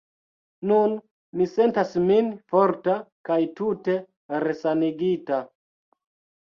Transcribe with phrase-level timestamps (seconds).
[0.69, 0.95] Nun
[1.41, 2.97] mi sentas min forta
[3.31, 4.01] kaj tute
[4.49, 5.43] resanigita.